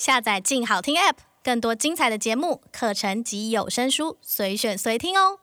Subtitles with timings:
[0.00, 5.40] 下载“静好听 ”App，更多精彩的节目、课程及有声书，随选随听哦。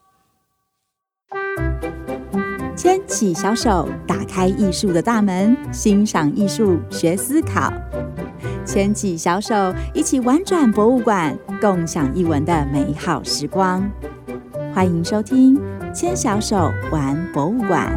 [2.75, 7.71] 牵起小手，打开艺术的大门，欣赏艺术，学思考。
[8.65, 9.53] 牵起小手，
[9.93, 13.87] 一起玩转博物馆，共享艺文的美好时光。
[14.73, 15.55] 欢迎收听
[15.91, 17.87] 《牵小手玩博物馆》。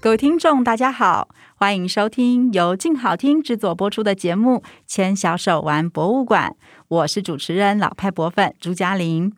[0.00, 1.28] 各位听众，大家好，
[1.60, 6.54] 欢迎收听由静好听制作播出的节目《牵小手玩博物馆》，
[6.86, 9.32] 我是主持人老派博粉朱嘉玲。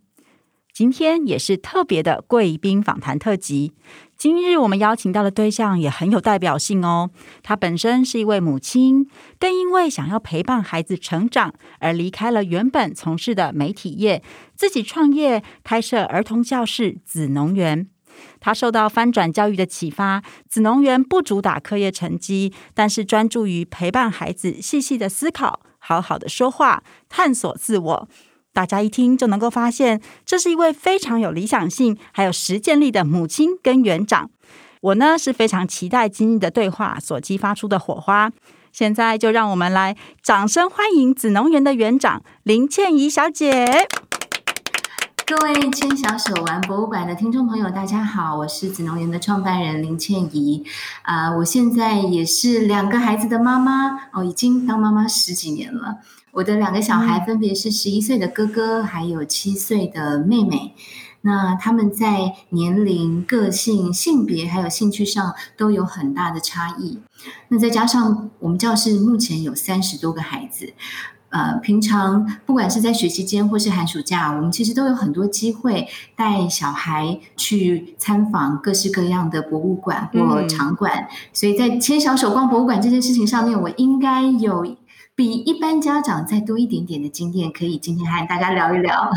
[0.70, 3.72] 今天也是特别的贵宾访谈特辑。
[4.18, 7.08] 今日我们邀请到的对象也很有代表性哦，
[7.42, 9.08] 她本身是一位母亲，
[9.38, 14.22] 更因为想要陪伴孩子成长而离开了原本从事的媒体业，
[14.54, 17.88] 自己创业开设儿童教室子农园。
[18.40, 28.08] 他受到翻转教育的启发，子农园不主打课业成绩，但是专注于陪伴孩子细细的思考，好好的说话，探索自我。
[28.52, 34.28] 大家一听就能够发现，这是一位非常有理想性，还有实践力的母亲跟园长。
[34.80, 38.32] 我呢是非常期待今日的对话所激发出的火花。
[38.72, 43.86] 现在就让我们来掌声欢迎子农园的园长林倩怡小姐。
[45.30, 50.64] 各位牵小手玩博物馆的听众朋友，大家好，我是紫农园的创办人林倩怡。
[51.02, 55.98] 啊、呃，我现在也是两个孩子的妈妈哦，已经当妈妈十几年了。
[56.32, 60.74] 我的两个小孩分别是十一岁的哥哥，还有七岁的妹妹。
[61.20, 66.98] 那他们在年龄、个性、性别还有兴趣上都有很大的差异。
[67.46, 70.72] 那再加上我们教室目前有三十多个孩子。
[71.30, 84.76] 呃，平常不管是在学期间或是寒暑假，我们其实都有很多机会带小孩去参访各式各样的博物馆或场馆，嗯、所以在牵小手逛博物馆这件事情上面，我应该有
[85.14, 89.10] 比一般家长再多一点点的经验，可以今天和大家聊一聊。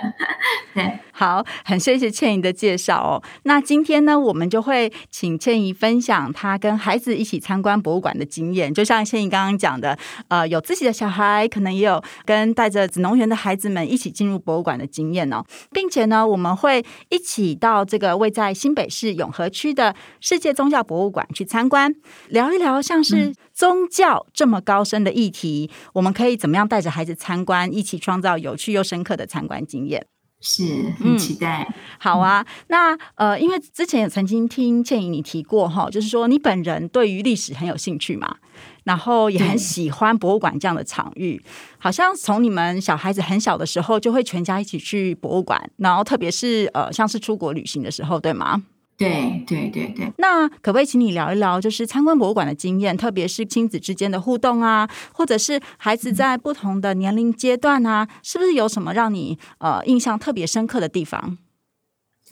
[0.74, 1.00] 对。
[1.18, 3.22] 好，很谢谢倩怡的介绍哦。
[3.44, 8.72] 那今天呢，我们就会请倩怡分享她跟孩子一起参观博物馆的经验。
[8.74, 21.94] 就像倩怡刚刚讲的，呃，有自己的小孩，可能也有跟带着子农园的孩子们一起进入博物馆的经验哦，并且呢，我们会一起到这个位在新北市永和区的世界宗教博物馆去参观，
[22.28, 30.06] 聊一聊像是宗教这么高深的议题，嗯、我们可以怎么样带着孩子参观，一起创造有趣又深刻的参观经验。
[30.48, 32.46] 是很期待，嗯，好啊。
[32.68, 38.36] 那呃，因为之前也曾经听倩怡你提过哈，就是说你本人对于历史很有兴趣嘛，
[38.84, 41.42] 然后也很喜欢博物馆这样的场域。
[41.78, 48.62] 好像从你们小孩子很小的时候，就会全家一起去博物馆，然后特别是呃，像是出国旅行的时候，对吗？
[48.96, 61.36] 对对对对，那可不可以请你聊一聊，就是参观博物馆的经验，特别是亲子之间的互动啊，或者是孩子在不同的年龄阶段啊，嗯、是不是有什么让你呃印象特别深刻的地方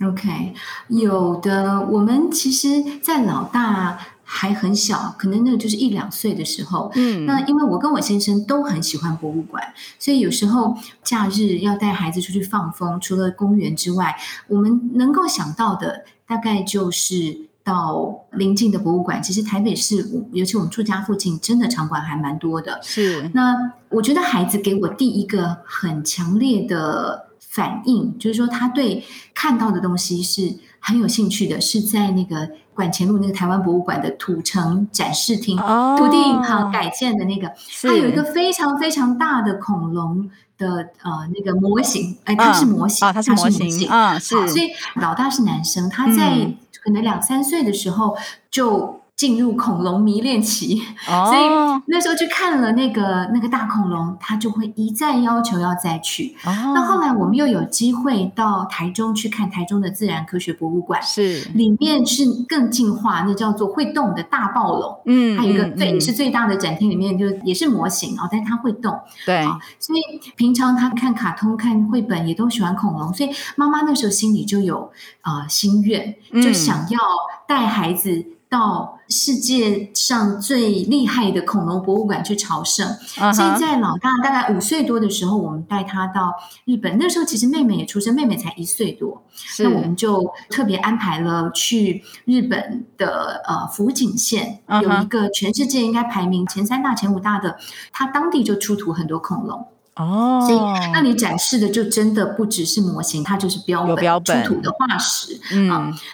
[0.01, 0.55] ？OK，
[0.89, 1.81] 有的。
[1.83, 3.99] 我们其实，在老大
[4.37, 9.63] 还很小，可能那个就是一两岁的时候，嗯，那因为我跟我先生都很喜欢博物馆，
[9.99, 14.17] 所以有时候假日要带孩子出去放风，除了公园之外，
[14.49, 16.05] 我们能够想到的。
[16.27, 22.81] 大概就是到邻近的博物馆，其实台北市，尤其我们住家附近，真的场馆还蛮多的。
[22.83, 27.24] 是，那我觉得孩子给我第一个很强烈的
[27.55, 40.29] 反应，就是说他对看到的东西是很有兴趣的，是在那个馆前路那个台湾博物馆的土城展示厅，哦、土地银行改建的那个，是它有一个非常非常大的恐龙。
[40.57, 46.49] 的呃那个模型，哎，它是模型，它、是模型，啊、嗯，是，所以老大是男生，他在
[46.81, 48.17] 可能两三岁的时候
[48.51, 49.01] 就。
[49.17, 56.35] 进入恐龙迷恋期，哦、所以那时候去看了那个那个大恐龙，他就会一再要求要再去。
[56.45, 61.43] 哦、那后来我们又有机会到台中去看台中的自然科学博物馆，是。
[61.55, 65.01] 里面是更进化，那叫做会动的大暴龙。
[65.07, 68.99] 嗯，还有一个最、嗯、是最大的展厅里面，就也是模型哦，但它会动。
[69.25, 69.45] 对，
[69.79, 70.01] 所以
[70.35, 74.91] 平常他看卡通、看绘本也都喜欢恐龙，所以妈妈那时候心里就有
[75.21, 76.99] 啊、呃、心愿，就想要
[77.47, 82.87] 带孩子到世界上最厉害的恐龙博物馆去朝圣。
[83.17, 83.35] Uh huh.
[83.35, 86.33] 所以在老大大概五岁多的时候，我们带他到
[86.65, 86.97] 日本。
[86.97, 89.21] 那时候其实妹妹也出生，妹妹才一岁多。
[89.35, 94.83] 是那我们就特别安排了去日本的呃福井县，uh huh.
[94.83, 97.57] 有一个全世界应该排名前三大、前五大的，
[97.93, 99.67] 他当地就出土很多恐龙。
[99.97, 100.59] 哦，所以
[100.93, 105.34] 那你展示的就真的不只是模型，它就是标本，标本出土的化石。
[105.53, 105.69] 嗯，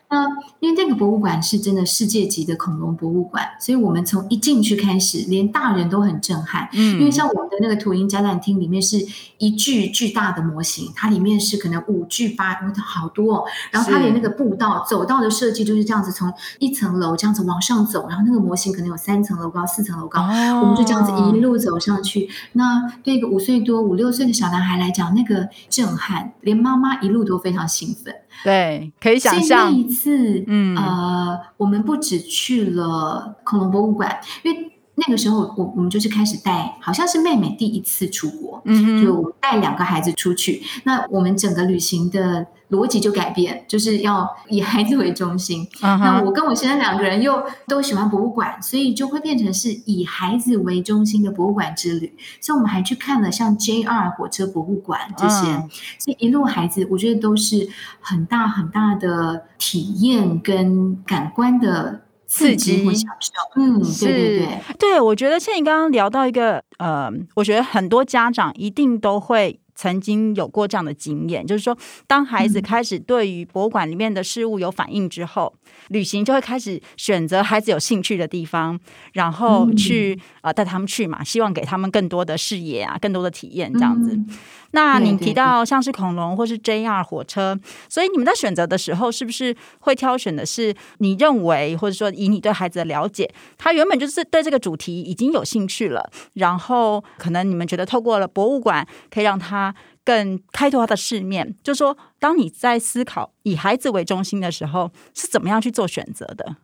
[0.08, 0.26] 那
[0.58, 6.68] 因为那个博物馆是真的世界级的恐龙博物馆，所以我们从一进去开始，连大人都很震撼。
[6.72, 8.98] 嗯，因为像我们的那个图鹰展览厅里面是
[9.38, 13.44] 一具巨大的模型，它里面是可能五具八，好多哦。
[13.70, 22.28] 然后它连那个步道走道的设计就是这样子，从一层楼这样子往上走，然后那个模型可能有三层楼高、四层楼高，哦，我们就这样子一路走上去。
[22.54, 23.60] 那对一个五岁。
[23.60, 28.14] 多五六岁的小男孩来讲，那个震撼，连妈妈一路都非常兴奋。
[28.44, 29.70] 对，可以想象。
[29.70, 40.62] 那一次，嗯，呃，我们不只去了恐龙博物馆，因为那个时候我我们就是开始带，好像是妹妹第一次出国，嗯，就带两个孩子出去。
[40.84, 42.46] 那我们整个旅行的。
[42.70, 45.66] 逻辑就改变，就是要以孩子为中心。
[45.80, 45.98] Uh huh.
[45.98, 52.16] 那我跟我先生两个人又都喜欢博物馆，所以就会变成是以孩子为中心的博物馆之旅。
[52.40, 55.70] 所以我们还去看了像 JR 火车博物馆这些，uh huh.
[55.98, 57.68] 所以一路孩子我觉得都是
[58.00, 63.32] 很大很大的体验跟感官的刺激和享受。
[63.56, 69.58] 嗯，是对对对，对我觉得倩你刚刚聊到一个呃，我觉得很多家长一定都会。
[69.80, 71.74] 曾经有过这样的经验，就是说，
[72.06, 78.78] 当孩子开始对于博物馆里面的事物有反应之后，嗯、旅行就会开始选择孩子有兴趣的地方，
[79.14, 84.12] 然后去、嗯、呃带他们去嘛，希望给他们更多的视野啊，更多的体验这样子。
[84.12, 84.28] 嗯。
[84.72, 93.28] 那你提到像是恐龙或是 JR 火车，所以你们在选择的时候，是不是会挑选的是你认为，或者说以你对孩子的了解，
[93.58, 99.69] 他原本就是对这个主题已经有兴趣了，然后可能你们觉得透过了博物馆可以让他
[100.04, 106.56] 更开拓他的世面，就是说，当你在思考以孩子为中心的时候，是怎么样去做选择的？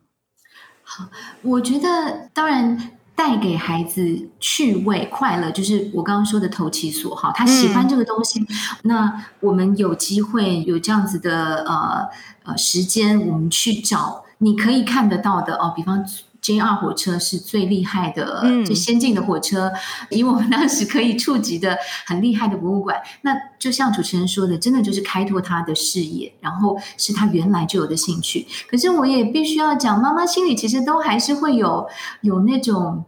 [0.83, 1.09] 好，
[1.41, 2.91] 我觉得当然。
[3.17, 7.31] 带给孩子趣味、快乐，就是我刚刚说的投其所好。
[7.31, 8.47] 他喜欢这个东西，嗯、
[8.83, 12.07] 那我们有机会有这样子的呃
[12.43, 16.05] 呃时间，我们去找你可以看得到的哦，比方。
[16.47, 19.69] JR 火车是最厉害的、嗯、最先进的火车，
[20.09, 23.01] 以我们当时可以触及的很厉害的博物馆。
[23.23, 28.47] 那就像主持人说的，真的就是开拓他的视野，然后是他原来就有的兴趣。
[28.69, 31.85] 可是我也必须要讲，妈妈心里其实都还是会有
[32.21, 33.03] 有那种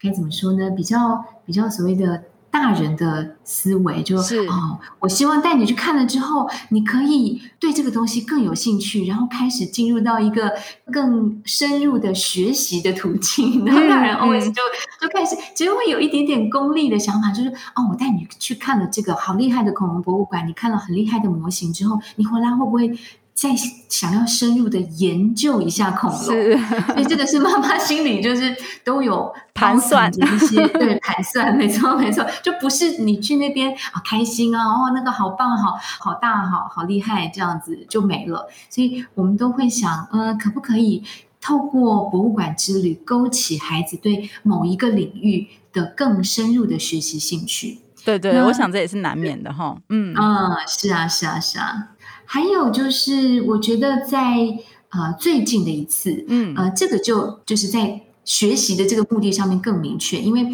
[0.00, 0.70] 该怎么说呢？
[0.70, 2.22] 比较比较所谓的。
[2.58, 10.52] 大人的思维就是哦，我希望带你去看了之后，你可以对这个东西更有兴趣，然后开始进入到一个
[10.90, 13.64] 更深入的学习的途径。
[13.66, 14.62] 然后大人 always 就
[15.00, 22.98] 就开始，其实会有一点点功利的想法，就是哦，我带你去看了这个好厉害的恐龙博物馆，你看了很厉害的模型之后，你回来会不会？
[23.36, 23.50] 再
[23.90, 26.56] 想要深入的研究一下恐龙，是
[26.86, 38.48] 所以这个是妈妈心里就是都有盘算的一些，对，盘算，没错没错，就不是你去那边啊开心啊，哦那个好棒，好好大，好好厉害，这样子就没了。
[38.70, 41.04] 所以我们都会想，呃，可不可以
[41.38, 47.80] 透过博物馆之旅，勾起孩子对某一个领域的更深入的学习兴趣？
[48.02, 49.76] 对对，我想这也是难免的哈。
[49.90, 51.88] 嗯嗯，是啊是啊是啊。
[52.26, 54.58] 还有就是，我觉得在
[54.90, 56.54] 呃最近的一次，嗯。
[56.56, 60.46] 呃，这个就就是在学习的这个目的上面更明确，因为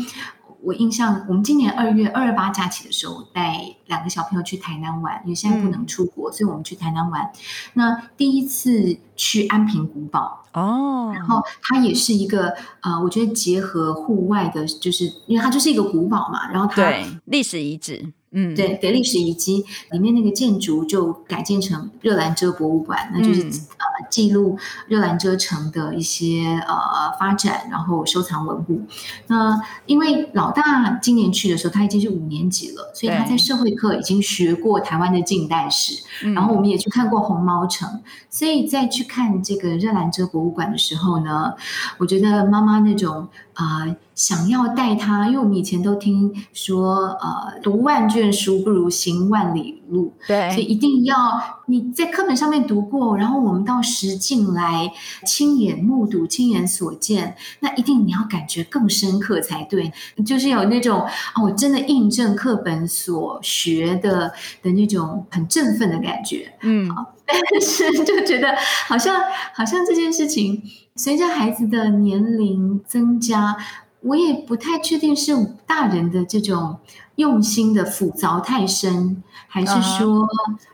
[0.62, 7.30] 我印象我们今年二月二二八假期的时候带两个小朋友去台南玩，因为现在不能出国，嗯、所以我们去台南玩。
[7.74, 18.12] 那第一次去安平古堡哦，然后它也是一个呃，我觉得结合户外的，就是因为它就是一个古堡嘛，然后它对历史遗址。
[18.34, 24.58] 嗯，对，对，历史遗迹里面那个建筑就改建成热兰遮博物馆，那就是、嗯、呃记录
[24.88, 28.86] 热兰遮城的一些呃发展，然后收藏文物。
[29.26, 41.54] 那因为老大今年去的时候，他已经是五年级了，所以他在社会课已经学过台湾的近代史，然后我们也去看过红毛城，所以在去看这个热兰遮博物馆的时候呢，
[41.98, 43.28] 我觉得妈妈那种。
[43.54, 43.84] 啊、
[44.14, 51.16] 想要带他，因为我们以前都听说，呃，读万卷书不如行万里路，对，所以一定要
[51.66, 54.92] 你在课本上面读过，然后我们到实境来
[55.26, 59.92] 亲眼目睹、亲眼所见，那一定你要感觉更深刻才对，
[60.26, 66.88] 就是有那种啊、哦，我真的印证课本所学的的那种很振奋的感觉，嗯，
[67.24, 68.54] 但是就觉得
[68.86, 69.20] 好像
[69.54, 70.62] 好像这件事情。
[70.94, 73.56] 随着孩子的年龄增加，
[74.02, 76.78] 我也不太确定是大人的这种
[77.16, 80.26] 用心的斧凿太深，还是说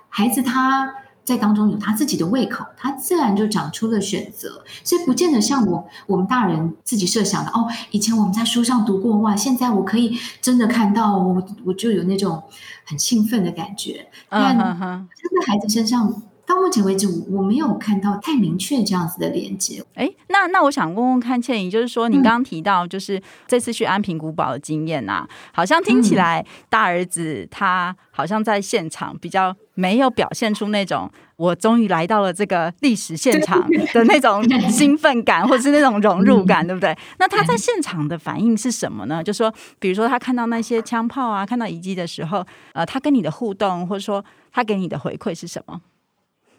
[0.08, 0.94] 孩子他
[1.25, 7.68] 在当中有他自己的胃口，他自然就长出了选择，所以不见得像我我们大人自己设想的哦。
[7.90, 12.42] 以前我们在书上读过哇，现在我可以真的看到，我我就有那种
[12.85, 14.08] 很兴奋的感觉。
[14.28, 16.23] 但真的孩子身上。
[16.48, 19.84] 到目前为止，我没有看到太明确这样子的连接。
[19.94, 36.96] 哎，那那我想问问看倩怡，就是说你刚刚提到，就是这次去安平古堡的经验呐、啊，好像听起来大儿子他好像在现场比较没有表现出那种我终于来到了这个历史现场的那种兴奋感，或者是那种融入感，对不对？
[37.18, 39.22] 那他在现场的反应是什么呢？
[39.22, 45.82] 就说，比如说他看到那些枪炮啊，看到遗迹的时候，呃，他跟你的互动，或者说他给你的回馈是什么？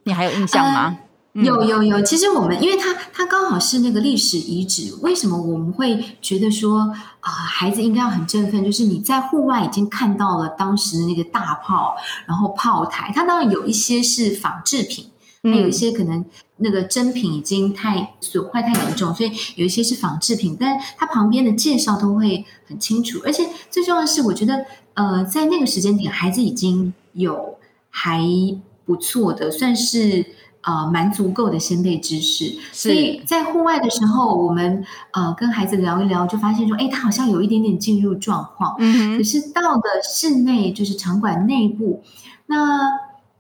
[0.04, 0.98] 你还有印象吗？
[1.34, 6.92] 呃、有有有，其实我们因为它它刚好是那个历史遗址，为什么我们会觉得说啊、
[7.22, 8.64] 呃，孩子应该要很振奋？
[8.64, 15.12] 就是你在户外已经看到了当时的那个大炮，然后炮台，它当然有一些是仿制品，
[15.44, 16.26] 那有一些可能
[16.58, 24.66] 那个真品已经太损坏太严重，所以有一些是仿制品，但它旁边的介绍都会很清楚，而且最重要的是，我觉得
[24.96, 27.60] 呃，在那个时间点，孩子已经有
[27.92, 28.20] 还。
[28.90, 30.26] 不错的，算是
[30.62, 38.76] 呃蛮足够的先辈知识，所以在户外的时候，我们呃跟孩子聊一聊，就发现说，哎，他好像有一点点进入状况。
[38.80, 42.02] 嗯，可是到了室内，就是场馆内部，
[42.48, 42.90] 那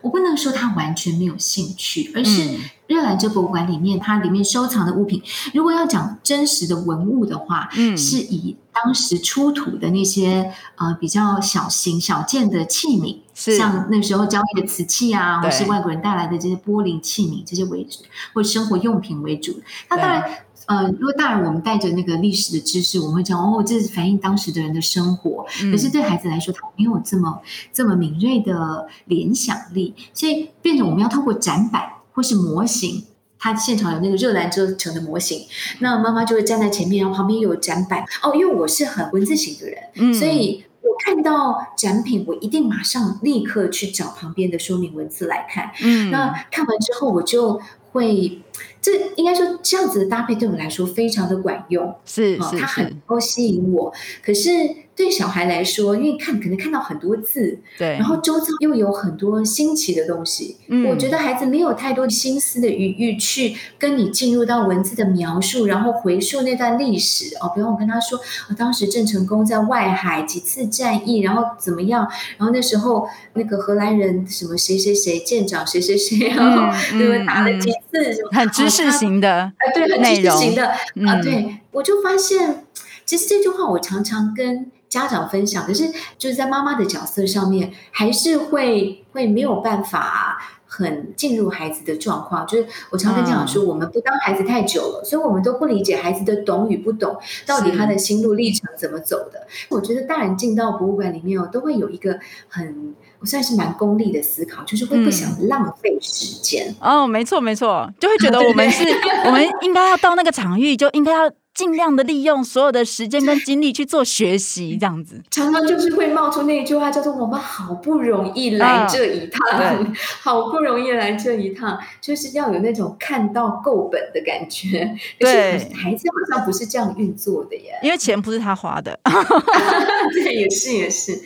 [0.03, 2.47] 我不能说他完全没有兴趣，而是
[2.85, 5.23] 热兰遮博物馆里面，它里面收藏的物品，
[5.55, 13.17] 如果要讲真实的文物的话，嗯，是以当时出土的那些呃比较小型小件的器皿。
[13.41, 18.03] 是像那时候交易的瓷器啊，或是外国人带来的这些玻璃器皿这些为主，
[18.33, 19.61] 或者生活用品为主。
[19.89, 25.45] 那当然，呃，如果当然我们带着那个历史的知识，我们会讲哦，这是反映当时的人的生活。
[25.63, 27.39] 嗯、可是对孩子来说，他没有这么
[27.71, 33.05] 这么敏锐的联想力，所以变成我们要透过展板或是模型。
[33.39, 35.47] 他现场有那个热兰遮城的模型，
[35.79, 38.03] 那妈妈就会站在前面，然后旁边有展板。
[38.21, 40.65] 哦，因为我是很文字型的人，嗯、所以。
[41.03, 45.71] 看到展品，我一定马上立刻去找旁边的说明文字来看。
[45.81, 47.59] 嗯，那看完之后，我就
[47.91, 48.41] 会，
[48.81, 51.95] 这应该说这样子的搭配对我来说非常的管用。
[52.05, 53.93] 是，是，它很能够吸引我。
[54.23, 54.51] 可是。
[54.99, 67.49] 对小孩来说，因为看可能看到很多字，对，然后周遭又有很多新奇的东西，嗯，我觉得孩子没有太多心思的余裕去跟你进入到文字的描述，然后回溯那段历史哦。
[67.55, 72.05] 比方我跟他说，我当时郑成功在外海几次战役，然后怎么样，
[72.37, 77.25] 然后那时候那个荷兰人什么谁谁谁舰长谁谁谁，然后对不对？
[77.25, 80.67] 打了几次，很知识型的，啊，对，很知识型的
[81.07, 82.65] 啊，对，我就发现，
[83.05, 84.69] 其实这句话我常常跟。
[84.89, 92.45] 家长分享，可是就是在妈妈的角色上面，还是会会没有办法很进入孩子的状况。
[92.47, 97.15] 就是我常跟家长说，我们不当孩子太久了，嗯、所以我们都不理解孩子的懂与不懂，
[97.45, 99.45] 到底他的心路历程怎么走的。
[99.69, 106.73] 我觉得大人进到博物馆里面哦，都会有一个很我算是蛮功利的思考，就是会不想浪费时间。
[106.79, 108.83] 嗯、哦，没错没错，就会觉得我们是，
[109.25, 111.31] 我们应该要到那个场域，就应该要。
[111.59, 124.89] 尽量的利用所有的时间跟精力去做学习，这样子常常就是会冒出那一句话，叫做“我们好不容易来这一趟，啊、 好不容易来这一趟，就是要有那种看到够本的感觉。”
[125.19, 128.97] 对，孩子好像不是这样运作的耶，因为钱不是他花的。
[130.23, 131.21] 对，也是也是。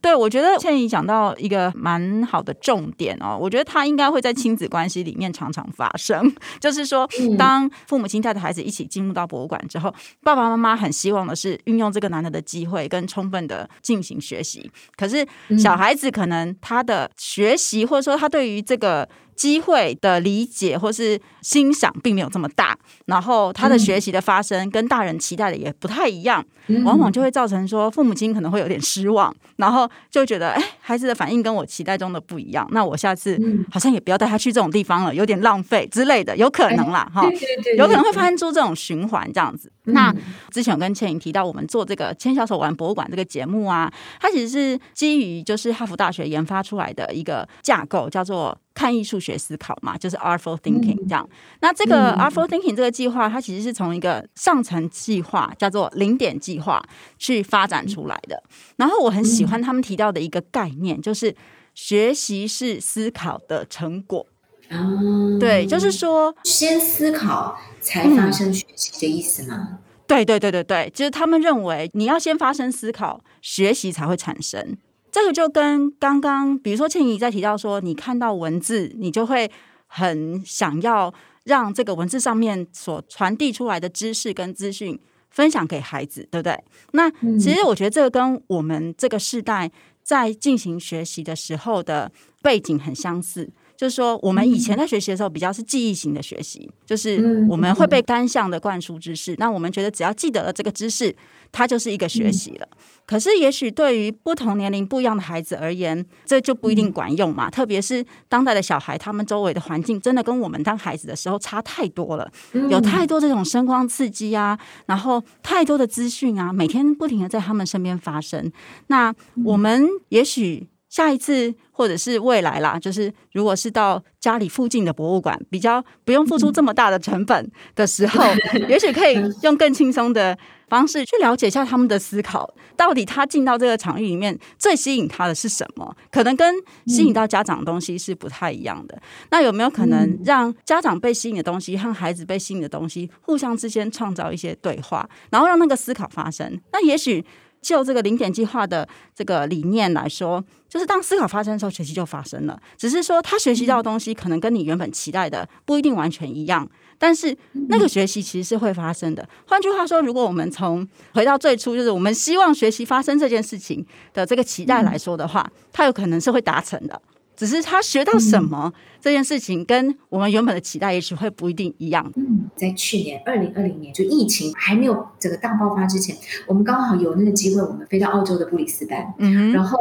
[0.00, 9.60] 对，我觉得倩怡讲到一个蛮好的重点哦，我觉得他应该会在亲子关系里面常常发生，就是说，当父母亲带着孩子一起进入到博物馆。
[9.72, 14.70] 之后，爸爸妈妈很希望的是运用这个难得的机会，跟充分的进行学习。
[14.96, 15.26] 可是
[15.58, 19.08] 小孩子可能他的学习，或者说他对于这个。
[19.34, 26.44] 机会的理解或是欣赏并没有这么大，然后他的学习的发生跟大人期待的也不太一样，
[26.84, 33.38] 往往就会造成说父母亲可能会有点失望，然后就觉得哎，孩子的反应跟我期待中的不一样，那我下次
[33.70, 37.28] 好像也不要带他去这种地方了，有点浪费之类的，有可能啦哈，
[37.76, 39.72] 有可能会发生出这种循环这样子。
[39.84, 40.14] 那
[40.50, 48.56] 之前有跟倩颖提到，我们做这个牵小手玩博物馆这个节目啊，它其实是基于就是哈佛大学研发出来的一个架构，叫做。
[48.74, 51.26] 看艺术学思考嘛，就是 Artful Thinking 这样。
[51.30, 56.82] 嗯、那这个 Artful Thinking 这个计划，它其实是从一个上层计划叫做零点计划
[57.18, 58.42] 去发展出来的。
[58.76, 61.34] 然后我很喜欢他们提到的一个概念，就是
[61.74, 64.26] 学习是思考的成果。
[64.68, 69.68] 嗯、对，就是说先思考才发生学习的意思吗？
[69.72, 74.78] 嗯、对对对对对，就是他们认为你要先发生思考，学习才会产生。
[75.12, 79.48] 这个就跟刚刚，比如说倩怡在提到说，你看到文字，你就会
[79.86, 81.12] 很想要
[81.44, 84.98] 让这个文字上面所传递出来的知识跟资讯
[85.30, 86.58] 分享给孩子，对不对？
[86.92, 89.70] 那其实我觉得这个跟我们这个世代
[90.02, 93.50] 在进行学习的时候的背景很相似。
[93.82, 99.34] 就是说，我们以前在学习的时候，比较是记忆型的学习，就是我们会被单向的灌输知识。
[99.38, 101.12] 那我们觉得，只要记得了这个知识，
[101.50, 102.68] 它就是一个学习了。
[103.04, 107.50] 可是，也许对于不同年龄、不一样的孩子而言，这就不一定管用嘛。
[107.50, 112.30] 特别是当代的小孩，他们周围的环境真的跟我们当孩子的时候差太多了，
[112.70, 118.52] 有太多这种声光刺激啊，然后太多的资讯啊，每天不停的在他们身边发生。
[118.86, 119.12] 那
[119.44, 120.68] 我们也许。
[120.92, 128.22] 下一次或者是未来啦，就是如果是到家里附近的博物馆，比较不用付出这么大的成本的时候，
[128.68, 130.36] 也许可以用更轻松的
[130.68, 135.96] 方式去了解一下他们的思考，到底他进到这个场域里面最吸引他的是什么？
[136.10, 136.54] 可能跟
[136.86, 139.00] 吸引到家长的东西是不太一样的。
[139.30, 146.60] 那有没有可能让家长被吸引的东西和孩子被吸引的东西互相之间创造一些对话，然后让那个思考发生？
[146.70, 147.24] 那也许。
[147.62, 152.60] 就这个零点计划的这个理念来说，就是当思考发生的时候，学习就发生了。
[152.76, 157.34] 只是说他学习到的东西可能跟你原本期待的不一定完全一样，但是
[157.68, 159.26] 那个学习其实是会发生的。
[159.46, 167.00] 换句话说，如果我们从回到最初，就是我们希望学习发生这件事情的这个期待来说的话，它有可能是会达成的。
[167.36, 172.10] 只是他学到什么这件事情，跟我们原本的期待也许会不一定一样。
[172.16, 179.78] 嗯，在去年二零二零年，就疫情还没有这个大爆发之前，我们刚好有那个机会，我们飞到澳洲的布里斯班，嗯，然后。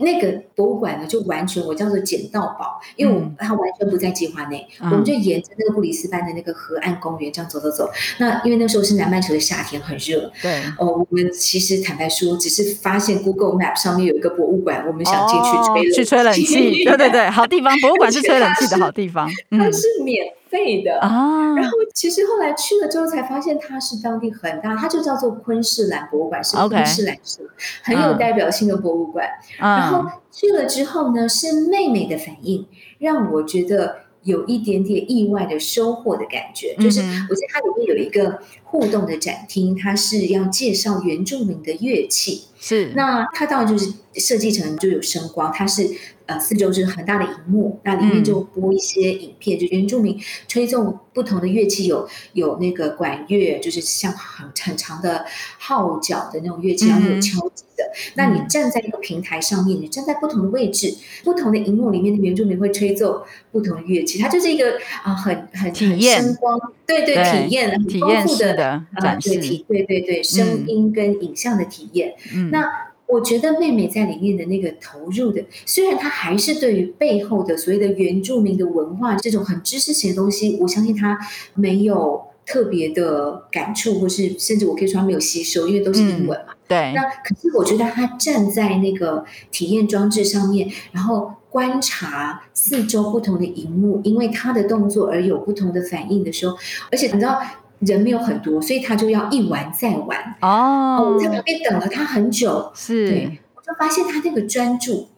[0.00, 7.88] 那个博物馆呢，就完全我叫做捡到宝，因为我它完全不在计划内，嗯、我们就沿着那个布里斯班的那个河岸公园这样走走走。
[8.18, 10.32] 那因为那时候是南半球的夏天，很热。
[10.42, 10.62] 对。
[10.78, 15.92] 哦，我们其实坦白说，只是发现 Google Map 上面有一个博物馆，我们想进去吹。
[15.92, 16.84] 去吹冷气。
[16.84, 19.30] 对对对，好地方，博物馆是吹冷气的好地方。
[19.50, 21.54] 它是免费的啊。
[21.54, 27.48] 然后其实后来去了之后才发现，它是当地很大，它就叫做昆士兰博物馆，是昆士兰市
[27.82, 29.26] 很有代表性的博物馆。
[29.58, 32.66] 然后去了之后呢，是妹妹的反应
[32.98, 36.74] 让我觉得有一点点意外的收获的感觉。
[36.76, 42.44] 就是我觉得它里面有一个互动的展厅，它是要介绍原住民的乐器。
[42.58, 45.88] 是，那它当然就是设计成就有声光，它是。
[46.30, 50.16] 呃，四周是很大的荧幕，那里面就播一些影片，嗯、就原住民
[50.46, 55.24] 吹奏不同的乐器，有有那个管乐，就是像很很长的
[55.58, 57.82] 号角的那种乐器，然后有敲击的。
[57.82, 72.89] 嗯、那你站在一个平台上面，你站在不同的位置，不同的荧幕里面的原住民会吹奏不同的乐器，它就是一个啊、呃，很很体验声光，对对，对体验很丰富的啊、呃，对体对对对声音跟影像的体验，嗯、那。
[73.12, 81.18] 我觉得妹妹在里面的那个投入的，虽然她还是对于背后的所谓的原住民的文化这种很知识型的东西，我相信她
[81.54, 86.52] 没有特别的感触，或是甚至我可以说她没有吸收，因为都是英文嘛。
[86.52, 86.92] 嗯、对。
[86.94, 96.56] 那可是我觉得她站在那个体验装置上面，然后观察四周不同的荧幕，因为她的动作而有不同的反应的时候，
[96.92, 97.40] 而且你知道。
[97.80, 100.36] 人没有很多，所以他就要一玩再玩。
[100.40, 102.70] 哦，我在旁边等了他很久。
[102.74, 105.08] 是，对，我就发现他那个专注，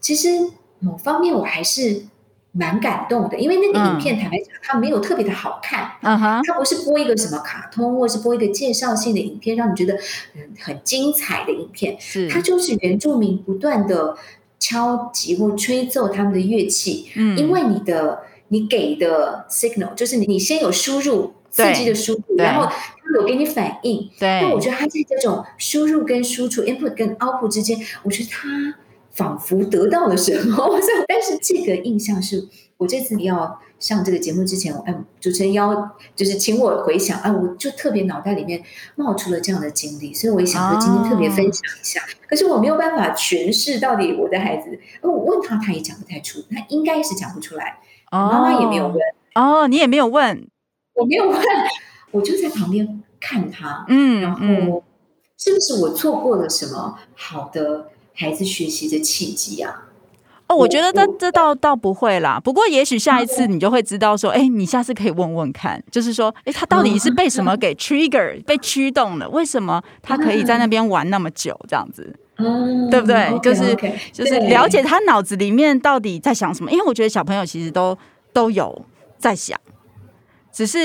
[0.00, 0.28] 其实
[0.80, 2.02] 某方面我还是
[2.52, 5.92] 蛮感动的，因为那个影片坦白讲，它没有特别的好看。
[6.02, 9.94] 嗯哼，它不是播一个什么卡通，或是播一个介绍性的影片，让你觉得
[10.34, 11.96] 嗯很精彩的影片。
[11.98, 14.14] 是，它就是原住民不断的
[14.58, 17.10] 敲击或吹奏他们的乐器。
[17.14, 21.32] 嗯，因为你的你给的 signal 就是你你先有输入。
[21.50, 22.74] 刺激的输入，然后他
[23.14, 24.08] 有给你反应。
[24.18, 28.48] 对，那我觉得他在这种输入跟输出 （input 跟 output） 之间，我觉得他
[29.10, 30.78] 仿佛得到了什么。
[31.08, 38.62] 但是这个印象是我这次要上这个节目之前，哎，主持人邀就是请我回想，啊，我就特别脑袋里面
[38.94, 42.00] 冒出了这样的经历，所以我也想说今天特别分享一下。
[42.00, 47.78] 哦、可是我没有办法诠释到底我的孩子，我问他，他也讲不太出，他应该是讲不出来。
[48.12, 48.98] 哦、妈妈也没有问。
[49.34, 50.46] 哦，你也没有问。
[51.00, 51.40] 我没有问，
[52.10, 54.84] 我就在旁边看他，嗯，然后
[55.38, 59.84] 是不是我错过了什么好的孩子学习的契机啊？
[60.46, 62.38] 哦，我觉得这这倒倒不会啦。
[62.42, 69.28] 不过也许下一次你就会知道说，哎，你下次可以问问看，就是说，哎，他到底是被什么给 trigger 被驱动了？
[69.30, 72.12] 为什么他可以在那边玩那么久这样子？
[72.36, 73.38] 嗯，对不对？
[73.40, 73.76] 就是
[74.12, 76.70] 就是了解他脑子里面到底在想什么。
[76.70, 77.96] 因为我觉得小朋友其实都
[78.32, 78.84] 都有
[79.18, 79.58] 在想。
[80.52, 80.78] 只是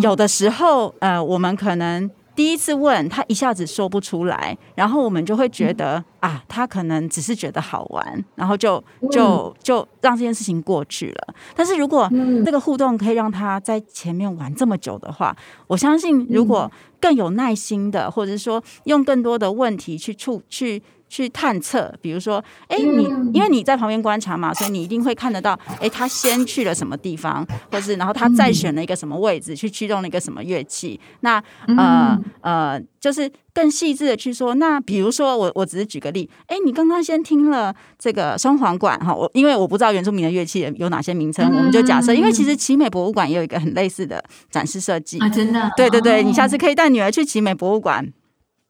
[0.00, 11.34] 有的时候，呃，我们可能第一次问他一下子说不出来，然后我们就会觉得啊，他可能只是觉得好玩，然后就就就让这件事情过去了。
[11.54, 12.10] 但是如果
[12.44, 15.36] 这个互动可以让他在前面玩这么久的话，
[15.66, 20.82] 我相信如果更有耐心的，或者是说用更多的问题去触去。
[21.14, 30.98] 去探测，比如说，哎，你因为你在旁边观察嘛，所以你一定会看得到，哎，他先去了什么地方，或是然后他再选了一个什么位置去驱动了一个什么乐器。
[31.20, 34.56] 那呃呃，就是更细致的去说。
[34.56, 48.12] 那比如说，我我只是举个例，哎，你刚刚先听了这个双簧管哈，我因为我不知道原住民的乐器有哪些名称，我们就假设，因为其实奇美博物馆也有一个很类似的展示设计啊，真的，对对对，你下次可以带女儿去奇美博物馆。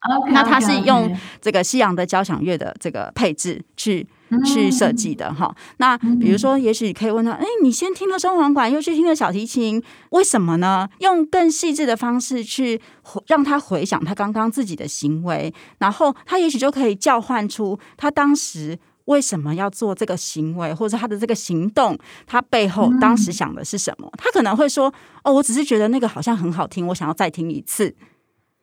[0.05, 5.55] Okay, 那它是用这个西洋的交响乐的这个配置去、嗯、去设计的哈。
[5.77, 10.87] 那比如说，也许你可以问他：哎，你先听了双簧管，又去听了小提琴，为什么呢？
[10.99, 12.79] 用更细致的方式去
[13.25, 24.07] 让他回想他刚刚自己的行为，然后他也许就可以叫唤出他当时为什么要做这个行为，或者他的这个行动，他背后当时想的是什么？
[24.19, 27.95] 他可能会说：哦，我只是觉得那个好像很好听，我想要再听一次。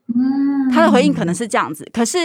[0.09, 2.19] 嗯，他的回应可能是这样子，可是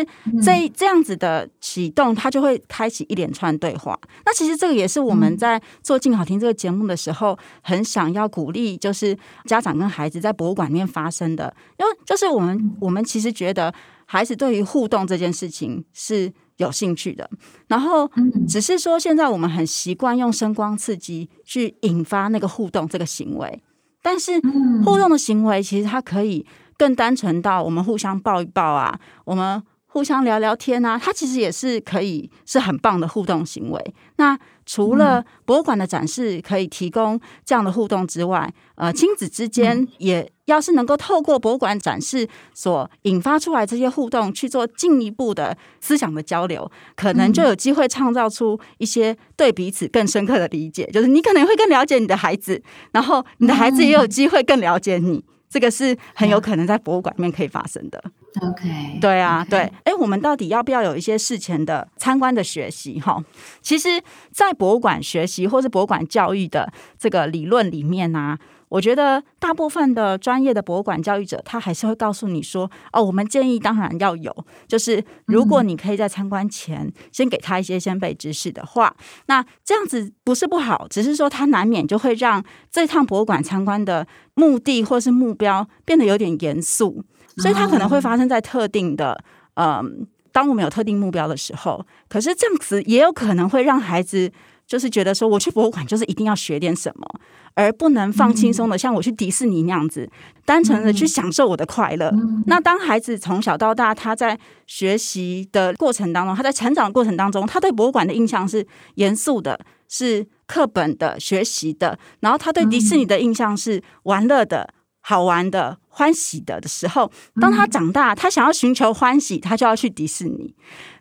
[0.43, 3.97] 这这样子的启动，他就会开启一连串对话。
[4.25, 13.73] 那其实这个也是我们在做静好听这个节目的时候，很想要鼓励，就是家长跟孩子在博物馆里面发生的，因为就是我们我们其实觉得
[14.05, 17.29] 孩子对于互动这件事情是有兴趣的，
[17.67, 18.09] 然后
[18.49, 23.63] 只是说现在我们很习惯用声光刺激去引发那个互动这个行为，
[24.01, 24.41] 但是
[24.83, 26.45] 互动的行为其实它可以。
[26.77, 33.93] 更单纯到我们互相抱一抱啊，我们互相聊聊天啊，它其实也是可以是很棒的互动行为。
[34.17, 50.85] 那除了博物馆的展示可以提供这样的互动之外，呃，亲子之间也要是能够透过博物馆展示所引发出来这些互动去做进一步的思想的交流，可能就有机会创造出一些对彼此更深刻的理解。
[50.91, 52.61] 就是你可能会更了解你的孩子，
[52.91, 55.23] 然后你的孩子也有机会更了解你。
[55.49, 58.03] 这个是很有可能在博物馆里面可以发生的。
[58.41, 59.50] OK，对啊，okay.
[59.50, 63.00] 对，哎，我们到底要不要有一些事前的参观的学习？
[63.00, 63.23] 哈，
[63.62, 68.39] 其实，在博物馆学习或是博物馆教育的这个理论里面呢、啊。
[68.69, 78.93] 我觉得大部分的专业的博物馆教育者，他还是会告诉你说：“哦，我们建议当然要有，就是如果你可以在参观前先给他一些先辈知识的话，
[79.28, 87.06] 那这样子不是不好，只是说他难免就会让这趟博物馆参观的目的或是目标变得有点严肃，
[87.38, 89.17] 所以它可能会发生在特定的，
[89.56, 94.32] 嗯，当我们有特定目标的时候，可是这样子也有可能会让孩子。”
[94.67, 97.08] 就是觉得说，我去博物馆就是一定要学点什么，
[97.54, 100.12] 而不能放轻松的，像我去迪士尼那样子，
[100.43, 102.13] 单纯的去享受我的快乐。
[102.47, 114.69] 那当孩子从小到大，他在学习的过程当中，他在成长的过程当中，他对博物馆的印象是严肃的，是课本的学习的，然后他对迪士尼的印象是玩乐的。
[115.09, 120.53] 好玩的、欢喜的的时候，当他长大，他想要寻求欢喜，他就要去迪士尼。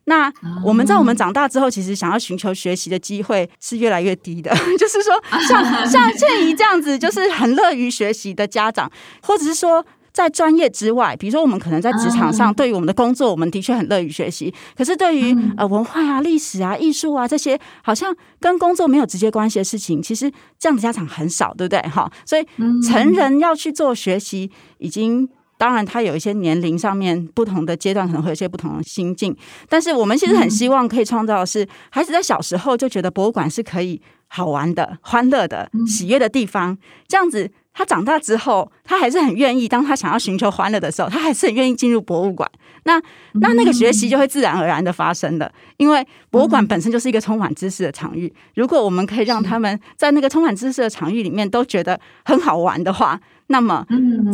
[0.05, 0.33] 那
[0.65, 4.55] 我们在我们长大之后，其实想要寻求学习的机会是越来越低的。
[4.79, 8.89] 就是说，像像倩怡这样子，就是很乐于学习的家长，
[9.23, 9.85] 或者是说。
[10.17, 14.51] 在专业之外，比如说我们可能在职场上，对于我们的工作，我们的确很乐于学习。
[14.75, 21.83] 可是对于呃文化啊、历史啊、艺术啊这些，好像跟工作没有直接关系的事情，其实这样的家长很少，对不对？
[21.91, 22.47] 哈，所以
[22.89, 29.37] 成人要去做学习，已经当然他有一些年龄上面不同的阶段，可能会有一些不同的心境。
[29.69, 37.51] 但是我们其实很希望可以创造的是，孩子在小时候就觉得博物馆是可以好玩的、欢乐的、喜悦的地方，这样子。
[37.77, 39.69] 他长大之后，他还是很愿意。
[39.69, 42.51] 当他想要寻求欢乐的时候，他还是很愿意进入博物馆。
[42.85, 42.99] 那
[43.35, 48.33] 那那个学习就会自然而然的发生的，因为博物馆本身就是一个充满知识的场域。
[48.55, 53.85] 如果我们可以让他们在那个充满知识的场域里面都觉得很好玩的话，那么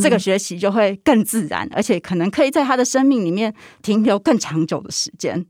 [0.00, 3.52] 这个学习就会更自然，而且可能可以在他的生命里面
[3.82, 5.44] 停留更长久的时间。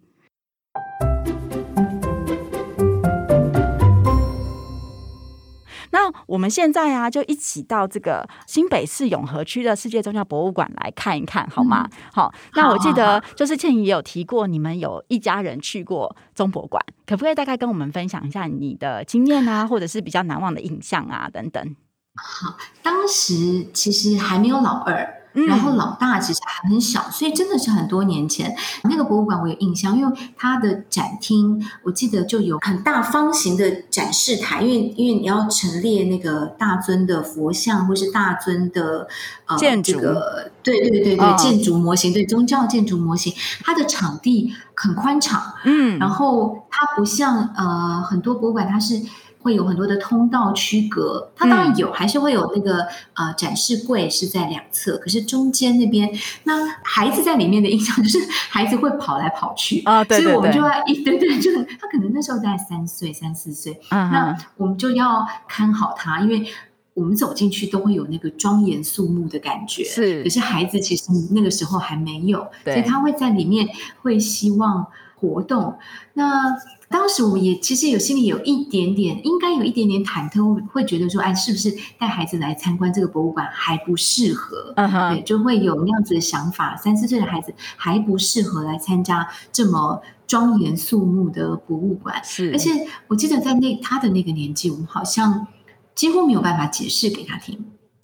[5.92, 11.88] 那我们现在啊，就一起到这个新北市永和区的世界宗教博物馆来看一看，好吗？
[11.90, 12.34] 嗯、好。
[12.54, 21.76] 那我记得就是倩怡也有提过，你们有一家人去过中博馆，可不可以大概跟我们分享一下你的经验啊， 或者是比较难忘的印象啊，等等？
[22.14, 25.21] 好，当时其实还没有老二。
[25.34, 28.54] 嗯、然后老大其实还很小，所以真的是很多年前。
[28.84, 39.08] 那个博物馆我有印象，因为它的展厅我记得就有很大方形的展示台，因为因为你要陈列那个大尊的佛像或是大尊的
[39.46, 49.02] 呃建筑，这个对对对对、哦、建筑模型，对宗教建筑模型，它的场地很宽敞，嗯，然后它不像呃很多博物馆它是。
[49.42, 56.08] 会有很多的通道区隔，它当然有，嗯、还是会有那个呃展示柜是在两侧，可是中间那边，
[56.44, 66.46] 那孩子在里面的印象 就是孩子会跑来跑去啊，对对对，所以我们就要一对对，就是他可能那时候在三岁三四岁，嗯、那我们就要看好他，因为
[66.94, 73.68] 我们走进去都会有那个庄严肃穆的感觉，是，可是孩子其实那个时候还没有，所以他会在里面
[74.02, 75.76] 会希望活动，
[76.14, 76.54] 那。
[76.92, 85.14] 当时我们也其实有心里有一点点，应该有一点点忐忑，会觉得说，哎，是不是带孩子来参观这个博物馆还不适合？Uh -huh.
[85.14, 86.76] 对，就会有那样子的想法。
[86.76, 92.20] 三四岁的孩子还不适合来参加这么庄严肃穆的博物馆。
[92.22, 92.70] 是，而且
[93.08, 95.46] 我记得在那他的那个年纪，我们好像
[95.94, 97.58] 几乎没有办法解释给他听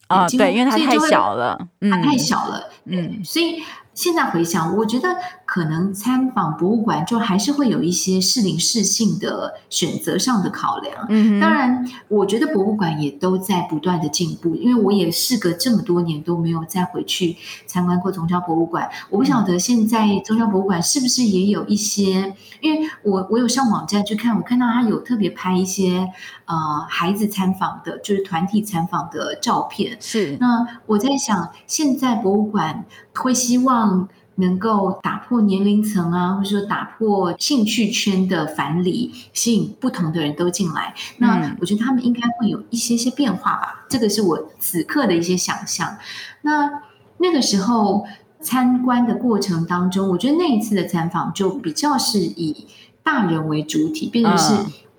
[0.08, 0.26] 啊。
[0.26, 3.62] Uh, 对，因为他太小了，他太小了，嗯，所以。
[3.98, 5.08] 现在回想，我觉得
[5.44, 11.04] 可能参访博物馆就还是会有一些适龄适性的选择上的考量。
[11.08, 18.88] 嗯，当然，我觉得博物馆也都在不断的进步，因为我也事隔这么多年都没有再回去参观过宗教博物馆。
[19.10, 26.08] 我不晓得现在宗教博物馆是不是也有一些，因为我我有上网站去看，我看到他有特别拍一些
[26.44, 29.96] 呃孩子参访的，就是团体参访的照片。
[29.98, 33.87] 是，那我在想，现在博物馆会希望。
[34.36, 40.94] 能够打破年龄层啊，或者说打破兴趣圈的藩篱，吸引不同的人都进来。
[41.16, 43.84] 那我觉得他们应该会有一些些变化吧。
[43.88, 45.96] 这个是我此刻的一些想象。
[46.42, 46.70] 那
[47.18, 48.06] 那个时候
[48.40, 52.66] 参观的过程当中，我觉得那一次的参访就比较是以
[53.02, 54.54] 大人为主体，变成是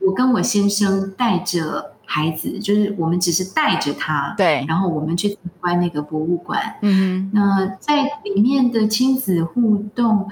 [0.06, 1.93] 我跟我先生带着。
[2.12, 6.60] 孩子就是我们，只是带着他，对，然后我们去参观那个博物馆。
[6.82, 10.28] 嗯，那在里面的亲子互动，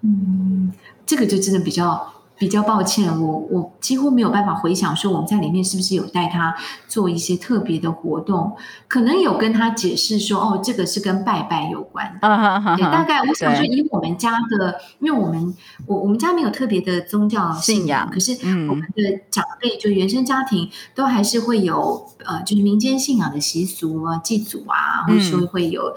[0.00, 0.72] 嗯，
[1.06, 2.12] 这个就真的比较。
[2.40, 6.56] 比较抱歉，我我几乎没有办法回想说我们在里面是不是有带他
[6.88, 8.56] 做一些特别的活动，
[8.88, 12.18] 可能有跟他解释说哦，这个是跟拜拜有关。
[12.22, 12.76] Uh-huh-huh-huh.
[12.78, 18.32] 对，大概我想说以我们家的，因为我们我我们家没有特别的宗教信仰，可是
[18.70, 25.94] 我们的长辈就原生家庭都还是会有呃，就是民间信仰的习俗啊，祭祖啊，或者说会有。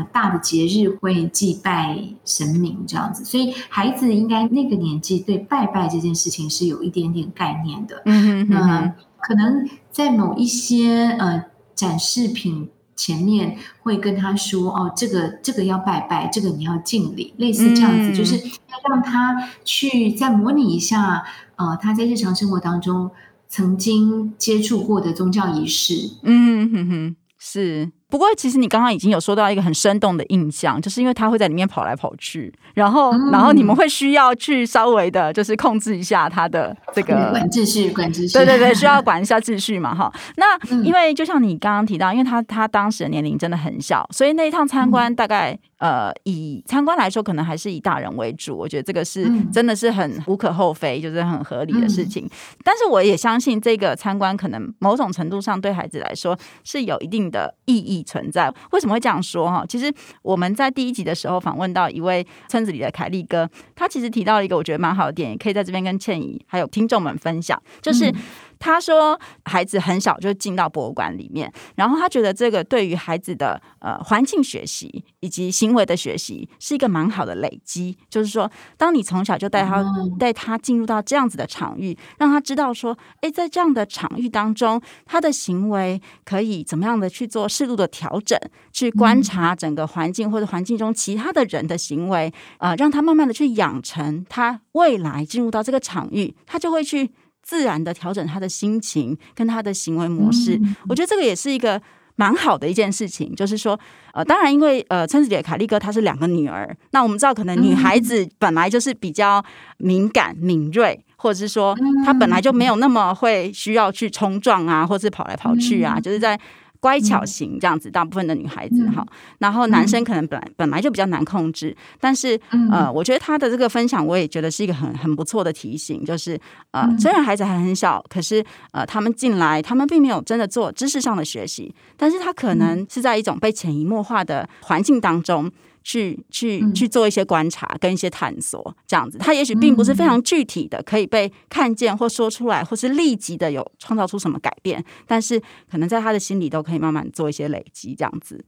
[0.00, 8.02] 很大的节日会祭拜神明这样子，所以孩子应该那个年纪对拜拜这件事情是有一点点概念的。
[8.06, 21.24] 嗯嗯嗯，可能在某一些呃展示品前面会跟他说：“哦，这个这个要拜拜，这个你要敬礼。”类似这样子，嗯，就是要让他去再模拟一下，
[21.56, 23.10] 呃，他在日常生活当中
[23.48, 26.16] 曾经接触过的宗教仪式。
[26.22, 27.92] 嗯哼哼，是。
[28.10, 38.32] 不过，其实你刚刚已经有说到一个很生动的印象，就是因为他会在里面跑来跑去，然后，嗯、然后你们会需要去稍微的，就是控制一下他的这个管秩序，管秩序。
[38.32, 40.12] 对对对，需要管一下秩序嘛，哈。
[40.36, 45.52] 那因为就像你刚刚提到，因为他他当时的年龄真的很小，所以那一趟参观大概。
[45.52, 48.54] 嗯呃，以参观来说，可能还是以大人为主。
[48.54, 52.26] 我觉得这个是真的是很无可厚非，就是很合理的事情。
[52.26, 52.30] 嗯。
[52.62, 58.52] 但是我也相信，这个参观可能某种程度上对孩子来说是有一定的意义存在。
[58.72, 59.50] 为什么会这样说？
[59.50, 68.12] 哈，其实我们在第一集的时候访问到一位村子里的凯利哥，他其实提到了一个我觉得蛮好的点，也可以在这边跟倩怡还有听众们分享，就是。
[68.60, 77.96] 他说，孩子很小就进到博物馆里面，然后他觉得这个对于孩子的呃环境学习以及行为的学习是一个蛮好的累积。
[78.10, 79.82] 就是说，当你从小就带他
[80.18, 88.38] 带他进入到这样子的场域，让他知道说，诶，在这样的场域当中，他的行为可以怎么样的去做适度的调整，
[88.72, 97.10] 去观察整个环境或者环境中其他的人的行为，呃，让他慢慢的去养成他未来进入到这个场域，他就会去。
[97.50, 101.82] 自然的调整他的心情跟他的行为模式，嗯，我觉得这个也是一个
[102.14, 103.34] 蛮好的一件事情。
[103.34, 103.76] 就是说，
[104.14, 109.44] 呃，当然，因为呃，村子里的凯利哥她是两个女儿，那我们知道，可能女孩子本来就是比较
[109.78, 116.38] 敏感、敏锐，或者是说，她本来就没有那么会需要去冲撞啊，或者是跑来跑去啊，就是在。
[116.80, 119.06] 乖巧型这样子，大部分的女孩子哈，
[119.38, 122.40] 然后男生可能本来本来就比较难控制，但是
[122.72, 126.40] 呃，我觉得他的这个分享，我也觉得是一个很很不错的提醒，就是
[126.70, 135.50] 呃，虽然孩子还很小，可是呃，他们进来，他们并没有真的做知识上的学习，但是他可能是在一种被潜移默化的环境当中。
[135.82, 145.40] 去去去做一些观察跟一些探索，这样子，他也许并不是非常具体的可以被看见或说出来，或是立即的有创造出什么改变，但是
[145.70, 148.44] 可能在他的心里都可以慢慢做一些累积，这样子。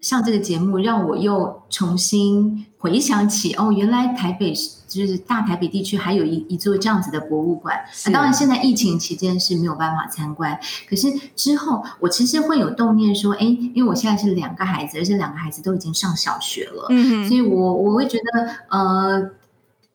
[0.00, 4.54] 上这个节目，让我又重新回想起哦，原来台北
[4.88, 7.76] 就是大台北地区还有一一座这样子的博物馆。
[8.06, 10.58] 那当然，现在疫情期间是没有办法参观。
[10.88, 19.30] 可是之后，我其实会有动念说，哎，因为我现在是两个孩子，而且两个孩子都已经上小学了，嗯，所以我我会觉得，呃，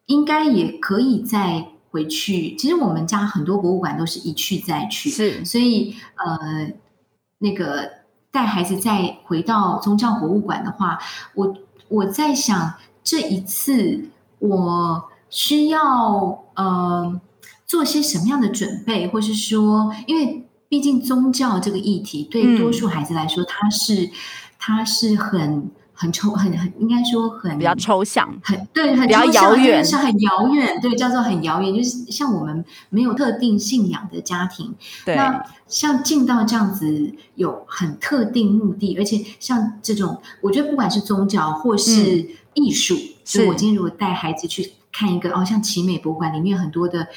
[0.06, 2.56] 应该也可以再回去。
[2.56, 6.72] 其实我们家很多博物馆都是一去再去，是，所以呃，
[7.39, 7.89] 那个。
[8.36, 11.00] 带孩子再回到宗教博物馆的话，
[11.36, 11.56] 我
[11.88, 17.21] 我在想这一次我需要呃
[17.65, 24.12] 做些什么样的准备，或是说，因为毕竟宗教这个议题对多数孩子来说，它是
[24.60, 25.71] 它是很。
[25.95, 47.08] 很抽，很很应该说很比较抽象，很对，很比较遥远，是很遥远，对，叫做很遥远，就是像我们没有特定信仰的家庭，对，那像进到这样子有很特定目的，而且像这种，我觉得不管是宗教或是艺术，嗯、是我今天如果带孩子去看一个，哦，像奇美博物馆里面很多的。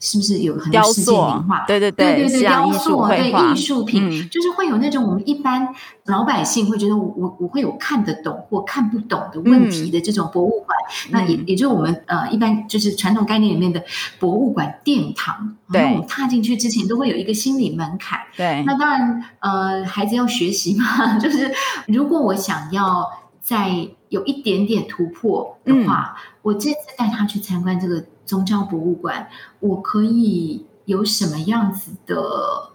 [0.00, 1.64] 是不是有很多世界名画？
[1.66, 5.68] 对对对，对对对，雕塑对艺术品，嗯，就是会有那种我们一般
[6.04, 13.82] 老百姓会觉得我我我会有看得懂或看不懂的问题的这种博物馆，嗯，那也也就是我们呃一般就是传统概念里面的
[14.20, 18.20] 博物馆殿堂，对，我们踏进去之前都会有一个心理门槛。
[18.36, 21.52] 对，那当然呃孩子要学习嘛， 就是
[21.88, 23.04] 如果我想要
[23.40, 28.04] 再有一点点突破的话，嗯，我这次带他去参观这个。
[28.28, 29.26] 宗教博物馆，
[29.58, 32.14] 我可以有什么样子的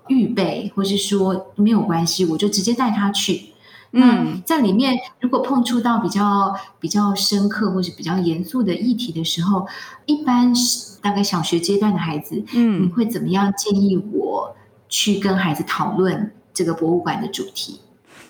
[0.08, 3.54] 预备，或是说没有关系，我就直接带他去。
[3.96, 9.68] 嗯，在里面如果碰触到比较比较深刻或是比较严肃的议题的时候，
[10.08, 14.56] 一般是大概小学阶段的孩子，嗯，你会怎么样建议我
[14.90, 17.82] 去跟孩子讨论这个博物馆的主题？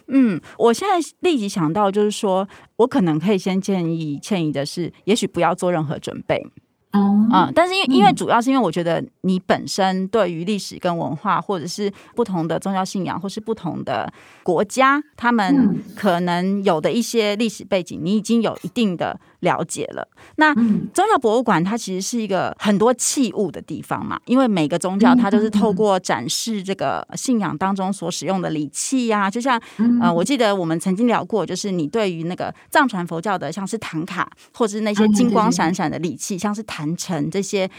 [0.07, 6.45] 嗯，我现在立即想到就是说，我可能可以先建议倩怡的是，也许不要做任何准备。
[6.93, 14.11] 嗯，嗯，但是因为因为主要是因为我觉得你本身对于历史跟文化，或者是不同的宗教信仰，或是不同的
[14.43, 19.19] 国家，他们可能有的一些历史背景，你已经有一定的。
[19.43, 29.61] 了解了，那宗教博物馆它其实是一个很多器物的地方嘛，因为每个宗教它都是透过展示这个信仰当中所使用的礼器呀、啊，就像
[30.01, 37.69] 呃，我记得我们曾经聊过，就是你对于那个藏传佛教的，像是唐卡或者是那些金光闪闪的礼器，像是坛城这些，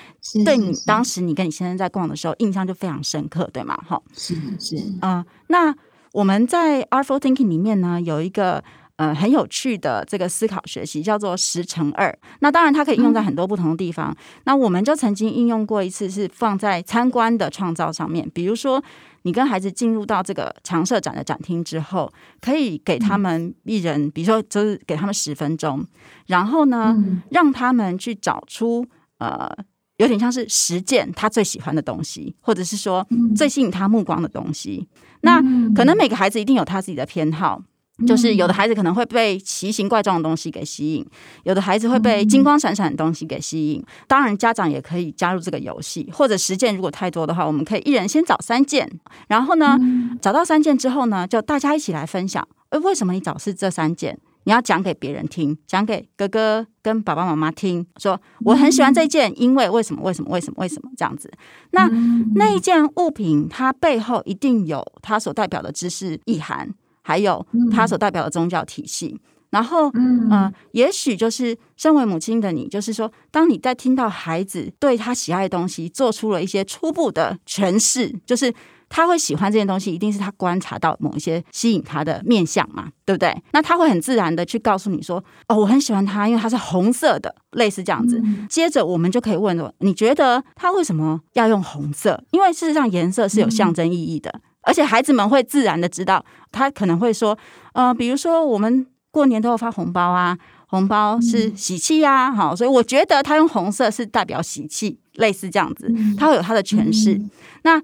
[0.44, 3.74] 对你当时你跟你先生在逛的时候印象就非常深刻，对吗？
[3.88, 5.74] 哈，是是，啊，那
[6.12, 8.62] 我们在 Artful Thinking 里面呢有一个。
[8.96, 12.16] 呃，很有趣的这个思考学习叫做十乘二。
[12.38, 14.12] 那当然，它可以应用在很多不同的地方。
[14.12, 14.16] 嗯。
[14.44, 18.30] 那我们就曾经应用过一次，是放在参观的创造上面。
[18.33, 18.80] 比如说，
[19.22, 25.85] 你跟孩子进入到这个常设展的展厅之后，可以给他们一人，比如说就是给他们十分钟，
[26.26, 26.96] 然后呢，
[27.30, 28.87] 让他们去找出
[29.18, 29.50] 呃，
[29.96, 33.04] 有点像是实践他最喜欢的东西，或者是说
[33.35, 34.88] 最吸引他目光的东西。
[35.22, 35.40] 那
[35.74, 37.61] 可能每个孩子一定有他自己的偏好。
[38.07, 41.07] 就是有的孩子可能会被奇形怪状的东西给吸引，
[41.44, 43.85] 有的孩子会被金光闪闪的东西给吸引。
[44.09, 48.90] 当然，家长也可以加入这个游戏，或者十件如果太多的话，我们可以一人先找三件，
[49.28, 49.78] 然后呢，
[50.20, 52.46] 找到三件之后呢，就大家一起来分享。
[52.70, 54.18] 诶，为什么你找是这三件？
[54.46, 60.02] 你要讲给别人听，讲给哥哥跟爸爸妈妈听，说我很喜欢这件，因为为什么？
[60.02, 60.30] 为什么？
[60.33, 60.57] 为什么？
[60.59, 60.90] 为什么？
[60.96, 61.33] 这样子。
[61.70, 61.88] 那
[62.35, 66.74] 那一件物品，它背后一定有它所代表的知识意涵。
[67.06, 78.52] 还有他所代表的宗教体系，然后，嗯、呃，也许就是身为母亲的你，就是说，当你在听到孩子对他喜爱的东西做出了一些初步的诠释，就是
[78.88, 83.36] 他会喜欢这件东西，一定是他观察到某一些吸引他的面相嘛，对不对？
[83.52, 88.18] 那他会很自然的去告诉你说，哦，我很喜欢它，因为它是红色的，类似这样子。
[88.48, 92.24] 接着我们就可以问说，你觉得他为什么要用红色？
[92.30, 94.40] 因为事实上颜色是有象征意义的。
[94.64, 97.37] 而且孩子们会自然的知道，他可能会说，
[97.72, 100.37] 呃，比如说我们过年都要发红包啊，
[100.68, 107.20] 红包是喜气呀，好，所以我觉得他用红色是代表喜气，类似这样子，他会有他的诠释。
[107.62, 107.81] 那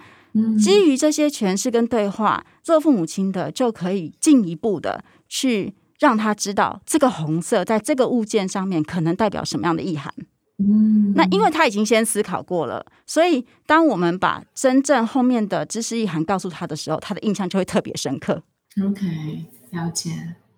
[0.58, 10.14] 基于这些诠释跟对话，做父母亲的就可以进一步的去让他知道这个红色在这个物件上面可能代表什么样的意涵。
[10.62, 18.42] 嗯，那因为他已经先思考过了，所以当我们把真正后面的知识意涵告诉他的时候，他的印象就会特别深刻。
[18.86, 20.10] OK，了解。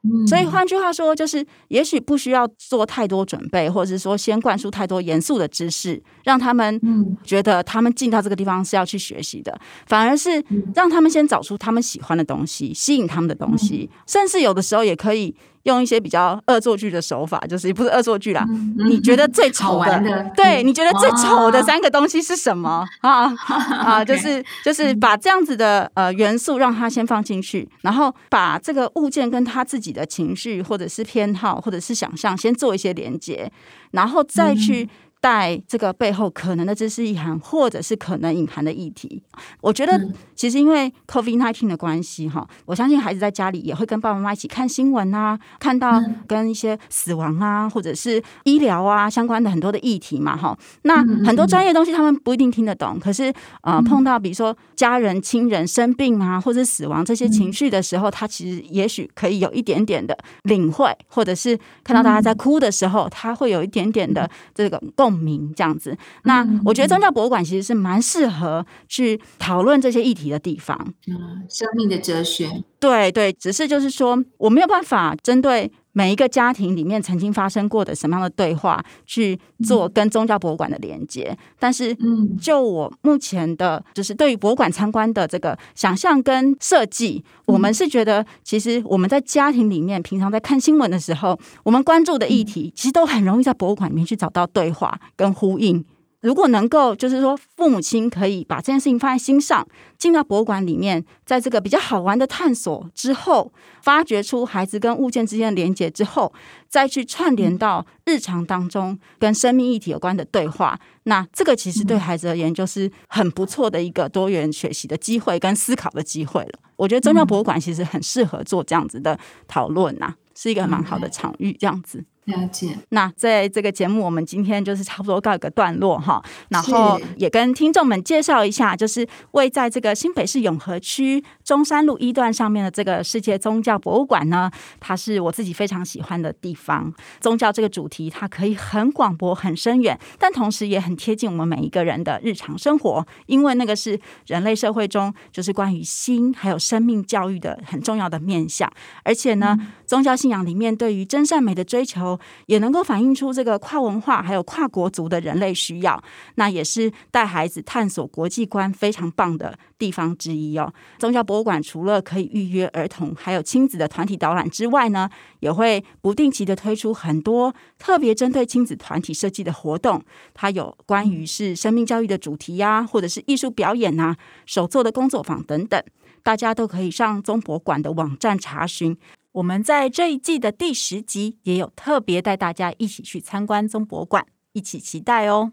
[0.03, 10.45] 嗯，所以换句话说，就是也许不需要做太多准备，或者是说先灌输太多严肃的知识，让他们觉得他们进到这个地方是要去学习的，反而是
[10.75, 15.37] 让他们先找出他们喜欢的东西，吸引他们的东西，甚至有的时候也可以。
[15.65, 18.47] 用一些比较恶作剧的手法，就是也不是恶作剧啦。
[18.89, 23.33] 你觉得最丑的，的对，你觉得最丑的三个东西是什么啊？
[23.47, 33.51] 啊， 就是就是把这样子的呃元素让他先放进去，然后把这个物件跟他自己的情绪或者是偏好或者是想象先做一些连接，
[33.93, 34.89] 然后再去。
[35.23, 39.23] 带这个背后可能的知识意涵，或者是可能隐含的议题，
[39.61, 39.97] 我觉得
[40.35, 50.59] 其实因为 COVID nineteen 的关系哈，我相信孩子在家里也会跟爸爸妈妈一起看新闻啊，看到跟一些死亡啊，或者是医疗啊相关的很多的议题嘛哈。
[50.83, 65.12] 那很多专业东西他们不一定听得懂，可是呃碰到比如说家人亲人生病啊，或者死亡这些情绪的时候，他其实也许可以有一点点的领会，或者是看到大家在哭的时候，他会有一点点的这个共。
[65.13, 70.77] 名这样子，那我觉得宗教博物馆其实是蛮适合去讨论这些议题的地方。
[71.07, 75.71] 嗯，生命的哲学，对对，只是就是说，我没有办法针对。
[75.93, 81.37] 每一个家庭里面曾经发生过的什么样的对话，去做跟宗教博物馆的连接。
[81.59, 95.85] 但是，嗯，就我目前的，就是对于博物馆参观的这个想象跟设计，我们是觉得，其实我们在家庭里面平常在看新闻的时候，我们关注的议题，其实都很容易在博物馆里面去找到对话跟呼应。
[96.23, 99.67] 如果能够，就是说，父母亲可以把这件事情放在心上，
[99.99, 103.53] 进到博物馆里面，在这个比较好玩的探索之后，
[103.83, 106.33] 发掘出孩子跟物件之间的连接之后，
[106.69, 116.61] 再去串联到日常当中跟生命议题有关的对话，那这个其实对孩子而言就是很不错的一个多元学习的机会跟思考的机会了。
[116.77, 119.19] 我觉得宗教博物馆其实很适合做这样子的
[119.49, 122.05] 讨论呐，是一个蛮好的场域，这样子。
[122.27, 122.79] 了解。
[122.91, 136.93] 那在这个节目，我们今天就是差不多告一个段落哈，然后也跟听众们介绍一下，就是位在这个新北市永和区中山路一段上面的这个世界宗教博物馆呢，它是我自己非常喜欢的地方。
[137.21, 148.71] 宗教这个主题，它可以很广博、很深远，但同时也很贴近我们每一个人的日常生活，因为那个是人类社会中就是关于心还有生命教育的很重要的面向，
[149.03, 149.59] 而且呢，
[149.93, 152.19] 宗教信仰里面对于真善美的追求。
[152.47, 156.03] 也能够反映出这个跨文化还有跨国族的人类需要，
[156.37, 160.73] 那也是带孩子探索国际观非常棒的地方之一哦。
[160.99, 170.03] 宗教博物馆除了可以预约儿童还有亲子的团体导览之外呢，也会不定期的推出很多特别针对亲子团体设计的活动。
[170.33, 174.17] 它有关于是生命教育的主题呀，或者是艺术表演呐、
[174.47, 175.83] 手作的工作坊等等，
[176.23, 178.97] 大家都可以上宗博馆的网站查询。
[179.33, 185.53] 我们在这一季的第十集也有特别带大家一起去参观中博馆，一起期待哦。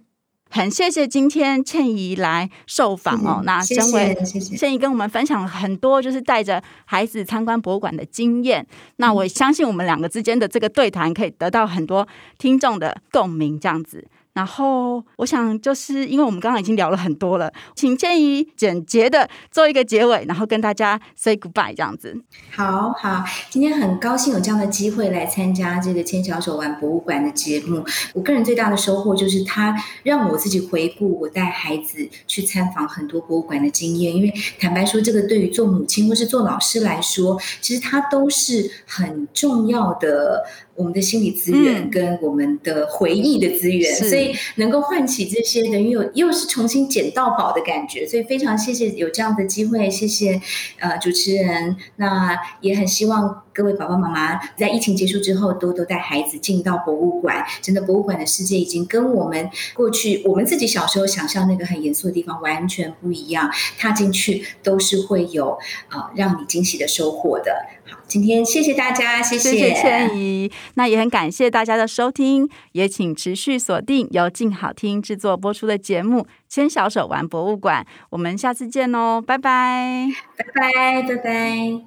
[0.51, 3.41] 很谢谢今天倩怡来受访哦。
[3.45, 8.67] 那身为倩怡跟我们分享了很多，就是带着孩子参观博物馆的经验。
[8.97, 12.05] 那我相信我们两个之间的这个对谈可以得到很多
[12.37, 14.05] 听众的共鸣，这样子。
[14.33, 22.15] 然后，我想就是因为我们刚刚已经聊了很多了，请建议简洁的做一个结尾，然后跟大家 say goodbye 这样子。
[22.55, 27.83] 好好，今天很高兴有这样的机会来参加这个牵小手玩博物馆的节目。
[28.13, 34.15] 我个人最大的收获就是，它让我自己回顾我带孩子去参访很多博物馆的经验。
[34.15, 40.45] 因为坦白说，这个对于做母亲或是做老师来说，其实它都是很重要的。
[40.79, 48.07] 我们的心理资源跟我们的回忆的资源，嗯、所以能够唤起这些，等于有又是重新捡到宝的感觉。
[48.07, 50.41] 所以非常谢谢有这样的机会，谢谢
[50.79, 51.75] 呃主持人。
[51.97, 57.45] 那也很希望各位爸爸妈妈在疫情结束之后，多多带孩子进到博物馆。
[57.61, 63.51] 真的，博物馆的世界已经跟我们过去我们自己小时候想象那个很严肃的地方完全不一样。
[63.77, 65.51] 踏进去都是会有
[65.89, 67.51] 啊、呃、让你惊喜的收获的。
[67.91, 70.51] 好，今天谢谢大家，谢谢，谢谢倩怡。
[70.75, 81.81] 那也很感谢大家的收听，也请持续锁定由静好听制作播出的节目《牵小手玩博物馆》，我们下次见哦，拜拜，拜拜，拜拜。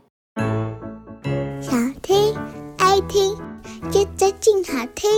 [1.61, 2.35] 想听
[2.79, 3.37] 爱听，
[3.91, 5.09] 就在静好听。